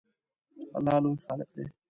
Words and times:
الله 0.77 0.97
لوی 1.03 1.19
خالق 1.25 1.49
دی 1.55 1.63